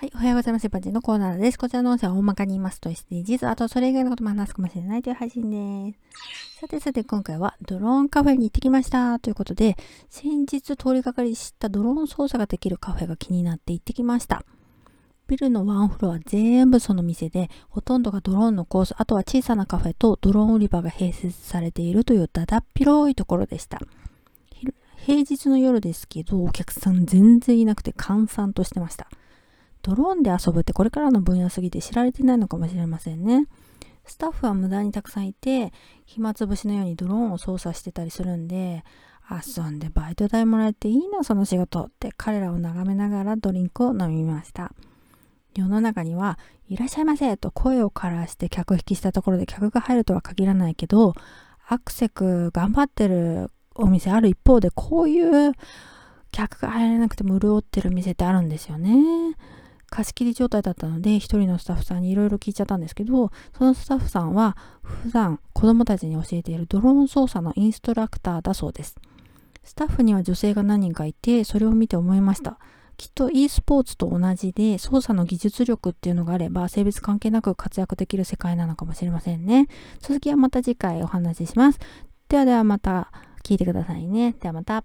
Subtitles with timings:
[0.00, 0.12] はい。
[0.14, 0.70] おはようございます。
[0.70, 1.58] パンチのコーナーです。
[1.58, 5.98] こちらの音声は大まかに言いますと SDGs、あとそれ以外のことも話すかもしれないという配信で
[6.54, 6.60] す。
[6.60, 9.76] さてさて今回はドローンカフェに行ってきましたということで、
[10.08, 14.44] 先日通りかかり知ったドローン操作ができるカフェが気になって行ってきました。
[15.26, 23.80] ビルのワンフロア全部その店で、ほとんどがドローンのコース、あとは小さなカフェとドローン売り場が併設されているというだだっ広いところでした。
[24.94, 29.08] 平日の夜ですけど、お客さん全然いなくて閑散としてました。
[29.82, 33.46] ドローンで遊ぶってこれからの分野すぎて知られてないのかもしれませんね。
[34.04, 35.72] スタッフは無駄にたくさんいて、
[36.06, 38.84] 暇つぶしのようにドローンを操作してたりするんで、
[39.30, 44.72] 遊んでバイト代もらえていいな、その仕事って彼らを眺めながらドリンクを飲みました。
[45.54, 46.38] 世の中には、
[46.68, 51.12] いらっしゃいませと声を枯らして客引きしたところで客が入るとは限らないけど、
[51.66, 55.52] アクセク頑張ってるお店ある一方で、こういう
[56.32, 59.27] 客が入れなくても潤ってる店ってあるんですよね。
[59.98, 68.94] 貸し切り状態だったので、一人のスタッフさんにいろいろ聞いちゃったんですけど、そのスタッフさんは、普段子供たちに教えているドローン操作のインストラクターだそうです。
[69.64, 72.60] スタッフには女性が何人かいて、それを見て思いました。
[72.96, 79.66] きっと e スポーツと同じで、操作の技術力っていうのがあれば、性別関係なく活躍できる世界なのかもしれませんね。
[79.98, 81.80] 続きはまた次回お話しします。
[82.28, 83.10] ではではまた
[83.42, 84.36] 聞いてくださいね。
[84.40, 84.84] ではまた。